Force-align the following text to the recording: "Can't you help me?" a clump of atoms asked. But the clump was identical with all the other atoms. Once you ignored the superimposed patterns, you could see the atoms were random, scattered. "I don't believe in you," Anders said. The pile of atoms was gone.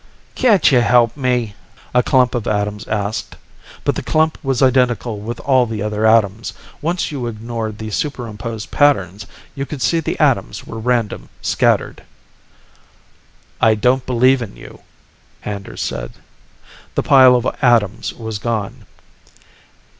"Can't 0.33 0.71
you 0.71 0.79
help 0.81 1.15
me?" 1.15 1.53
a 1.93 2.01
clump 2.01 2.33
of 2.33 2.47
atoms 2.47 2.87
asked. 2.87 3.35
But 3.83 3.93
the 3.93 4.01
clump 4.01 4.39
was 4.41 4.63
identical 4.63 5.19
with 5.19 5.39
all 5.41 5.67
the 5.67 5.83
other 5.83 6.07
atoms. 6.07 6.53
Once 6.81 7.11
you 7.11 7.27
ignored 7.27 7.77
the 7.77 7.91
superimposed 7.91 8.71
patterns, 8.71 9.27
you 9.53 9.63
could 9.67 9.79
see 9.79 9.99
the 9.99 10.19
atoms 10.19 10.65
were 10.65 10.79
random, 10.79 11.29
scattered. 11.43 12.01
"I 13.61 13.75
don't 13.75 14.07
believe 14.07 14.41
in 14.41 14.55
you," 14.57 14.81
Anders 15.45 15.83
said. 15.83 16.13
The 16.95 17.03
pile 17.03 17.35
of 17.35 17.45
atoms 17.61 18.11
was 18.11 18.39
gone. 18.39 18.87